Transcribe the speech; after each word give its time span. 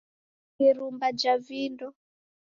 irumba 0.67 1.07
ja 1.21 1.35
vindo 1.45 1.87